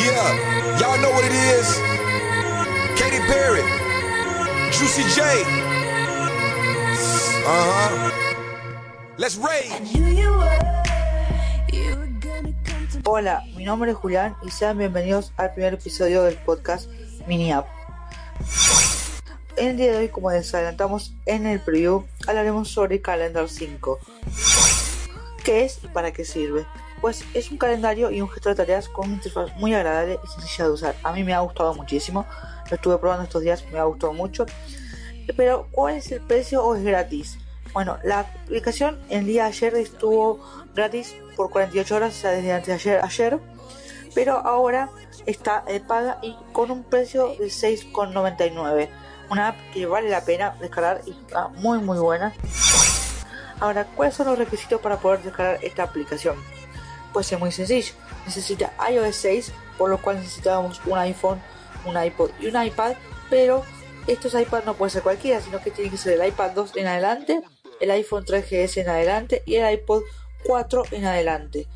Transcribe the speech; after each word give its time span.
Y'all 0.00 0.96
know 1.02 1.10
what 1.10 1.24
it 1.24 1.32
is. 1.32 1.76
Katy 2.96 3.20
Perry, 3.28 3.60
Juicy 4.72 5.02
J. 5.12 5.20
Uh 7.44 7.64
huh. 7.68 8.10
Let's 9.18 9.36
rage. 9.36 9.68
Hola, 13.04 13.42
mi 13.54 13.64
nombre 13.64 13.90
es 13.90 13.96
Julián 13.98 14.36
y 14.42 14.50
sean 14.50 14.78
bienvenidos 14.78 15.32
al 15.36 15.52
primer 15.52 15.74
episodio 15.74 16.22
del 16.22 16.36
podcast 16.36 16.88
Mini 17.26 17.52
App. 17.52 17.66
En 19.58 19.68
el 19.68 19.76
día 19.76 19.92
de 19.92 19.98
hoy, 19.98 20.08
como 20.08 20.30
les 20.30 20.54
adelantamos 20.54 21.12
en 21.26 21.46
el 21.46 21.60
preview, 21.60 22.06
hablaremos 22.26 22.70
sobre 22.70 23.02
Calendar 23.02 23.50
5. 23.50 23.98
¿Qué 25.44 25.64
es 25.64 25.80
y 25.84 25.88
para 25.88 26.10
qué 26.12 26.24
sirve? 26.24 26.64
Pues 27.00 27.24
es 27.34 27.50
un 27.50 27.58
calendario 27.58 28.10
y 28.10 28.20
un 28.20 28.28
gestor 28.28 28.52
de 28.52 28.56
tareas 28.56 28.88
con 28.88 29.06
una 29.06 29.14
interfaz 29.14 29.54
muy 29.56 29.74
agradable 29.74 30.18
y 30.22 30.26
sencilla 30.26 30.64
de 30.66 30.70
usar. 30.70 30.94
A 31.02 31.12
mí 31.12 31.24
me 31.24 31.32
ha 31.32 31.40
gustado 31.40 31.74
muchísimo, 31.74 32.26
lo 32.68 32.76
estuve 32.76 32.98
probando 32.98 33.24
estos 33.24 33.42
días, 33.42 33.64
me 33.72 33.78
ha 33.78 33.84
gustado 33.84 34.12
mucho. 34.12 34.46
Pero, 35.36 35.68
¿cuál 35.70 35.96
es 35.96 36.10
el 36.12 36.20
precio 36.20 36.64
o 36.64 36.74
es 36.74 36.82
gratis? 36.82 37.38
Bueno, 37.72 37.98
la 38.02 38.20
aplicación 38.20 38.98
el 39.08 39.26
día 39.26 39.44
de 39.44 39.48
ayer 39.50 39.74
estuvo 39.76 40.40
gratis 40.74 41.14
por 41.36 41.50
48 41.50 41.96
horas, 41.96 42.16
o 42.16 42.20
sea, 42.20 42.30
desde 42.32 42.52
antes 42.52 42.66
de 42.66 42.74
ayer, 42.74 43.04
ayer 43.04 43.40
pero 44.14 44.38
ahora 44.38 44.90
está 45.26 45.62
de 45.66 45.80
paga 45.80 46.18
y 46.22 46.36
con 46.52 46.70
un 46.70 46.82
precio 46.82 47.28
de 47.38 47.46
6,99. 47.46 48.88
Una 49.30 49.48
app 49.48 49.56
que 49.72 49.86
vale 49.86 50.10
la 50.10 50.24
pena 50.24 50.56
descargar 50.60 51.02
y 51.06 51.12
está 51.12 51.48
muy 51.48 51.78
muy 51.78 51.98
buena. 51.98 52.32
Ahora, 53.60 53.84
¿cuáles 53.94 54.14
son 54.14 54.26
los 54.26 54.38
requisitos 54.38 54.80
para 54.80 54.96
poder 54.96 55.22
descargar 55.22 55.62
esta 55.62 55.84
aplicación? 55.84 56.36
Pues 57.12 57.30
es 57.32 57.38
muy 57.38 57.52
sencillo. 57.52 57.94
Necesita 58.26 58.72
iOS 58.90 59.16
6, 59.16 59.52
por 59.78 59.90
lo 59.90 60.00
cual 60.00 60.16
necesitamos 60.16 60.80
un 60.86 60.98
iPhone, 60.98 61.40
un 61.84 62.02
iPod 62.02 62.30
y 62.40 62.46
un 62.46 62.62
iPad, 62.62 62.94
pero 63.28 63.64
estos 64.06 64.34
iPads 64.34 64.66
no 64.66 64.74
pueden 64.74 64.90
ser 64.90 65.02
cualquiera, 65.02 65.40
sino 65.40 65.60
que 65.60 65.70
tiene 65.70 65.90
que 65.90 65.96
ser 65.96 66.20
el 66.20 66.28
iPad 66.28 66.52
2 66.52 66.76
en 66.76 66.86
adelante, 66.86 67.42
el 67.80 67.90
iPhone 67.90 68.24
3GS 68.24 68.82
en 68.82 68.88
adelante 68.88 69.42
y 69.46 69.56
el 69.56 69.72
iPod 69.72 70.02
4 70.44 70.84
en 70.92 71.04
adelante. 71.04 71.66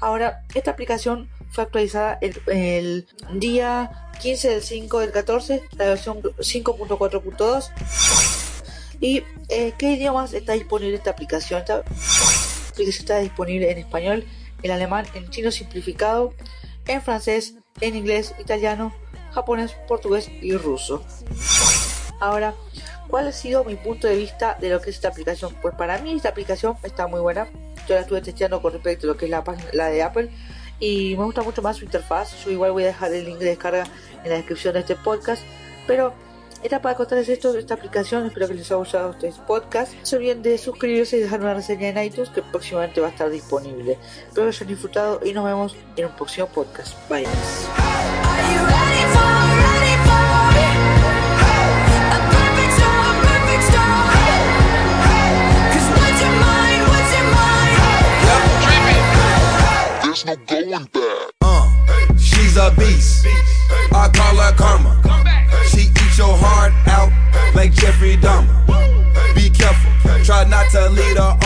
Ahora, 0.00 0.42
esta 0.54 0.72
aplicación 0.72 1.30
fue 1.50 1.64
actualizada 1.64 2.18
el, 2.20 3.06
día 3.34 4.10
15 4.20 4.48
del 4.48 4.62
5 4.62 4.98
del 5.00 5.12
14, 5.12 5.62
la 5.76 5.86
versión 5.86 6.20
5.4.2. 6.20 7.70
¿Y 9.00 9.22
eh, 9.48 9.72
qué 9.78 9.92
idiomas 9.92 10.34
está 10.34 10.52
disponible 10.52 10.96
esta 10.96 11.10
aplicación? 11.10 11.60
Esta 11.60 11.76
aplicación 11.78 12.88
está 12.88 13.18
disponible 13.20 13.70
en 13.70 13.78
español, 13.78 14.24
en 14.64 14.70
alemán, 14.72 15.06
en 15.14 15.28
chino 15.30 15.52
simplificado, 15.52 16.32
en 16.86 17.02
francés, 17.02 17.54
en 17.80 17.94
inglés, 17.94 18.34
italiano, 18.40 18.92
japonés, 19.32 19.76
portugués 19.86 20.28
y 20.40 20.56
ruso. 20.56 21.04
Ahora, 22.18 22.54
¿cuál 23.08 23.28
ha 23.28 23.32
sido 23.32 23.62
mi 23.64 23.76
punto 23.76 24.08
de 24.08 24.16
vista 24.16 24.56
de 24.60 24.70
lo 24.70 24.80
que 24.80 24.90
es 24.90 24.96
esta 24.96 25.08
aplicación? 25.08 25.54
Pues 25.60 25.74
para 25.74 25.98
mí 25.98 26.14
esta 26.14 26.30
aplicación 26.30 26.76
está 26.82 27.06
muy 27.06 27.20
buena. 27.20 27.46
Yo 27.86 27.94
la 27.94 28.00
estuve 28.00 28.22
testeando 28.22 28.62
con 28.62 28.72
respecto 28.72 29.06
a 29.06 29.08
lo 29.08 29.16
que 29.16 29.26
es 29.26 29.30
la 29.30 29.44
página 29.44 29.68
la 29.74 29.88
de 29.88 30.02
Apple 30.02 30.30
y 30.80 31.14
me 31.16 31.24
gusta 31.24 31.42
mucho 31.42 31.60
más 31.60 31.76
su 31.76 31.84
interfaz. 31.84 32.44
Yo 32.44 32.50
igual 32.50 32.72
voy 32.72 32.84
a 32.84 32.86
dejar 32.86 33.12
el 33.12 33.26
link 33.26 33.38
de 33.38 33.46
descarga 33.46 33.84
en 34.22 34.30
la 34.30 34.36
descripción 34.36 34.72
de 34.72 34.80
este 34.80 34.96
podcast. 34.96 35.42
Pero 35.86 36.14
era 36.64 36.80
para 36.80 36.96
contarles 36.96 37.28
esto 37.28 37.52
de 37.52 37.60
esta 37.60 37.74
aplicación. 37.74 38.26
Espero 38.26 38.48
que 38.48 38.54
les 38.54 38.66
haya 38.66 38.76
gustado 38.76 39.10
este 39.10 39.32
podcast. 39.46 39.92
No 39.92 40.06
se 40.06 40.16
olviden 40.16 40.42
de 40.42 40.56
suscribirse 40.56 41.18
y 41.18 41.20
dejar 41.20 41.40
una 41.40 41.52
reseña 41.52 41.88
en 41.88 42.02
iTunes 42.02 42.30
que 42.30 42.40
próximamente 42.42 43.00
va 43.02 43.08
a 43.08 43.10
estar 43.10 43.28
disponible. 43.30 43.98
Espero 44.26 44.50
que 44.50 44.56
hayan 44.56 44.68
disfrutado 44.68 45.20
y 45.22 45.32
nos 45.32 45.44
vemos 45.44 45.76
en 45.96 46.06
un 46.06 46.16
próximo 46.16 46.48
podcast. 46.48 46.96
Bye. 47.08 47.26
no. 60.70 60.80
Uh, 61.42 62.16
she's 62.16 62.56
a 62.56 62.70
beast. 62.78 63.26
A 70.76 70.88
leader. 70.90 71.43